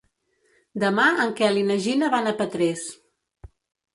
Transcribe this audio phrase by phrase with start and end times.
[0.83, 2.87] Demà en Quel i na Gina van a Petrés.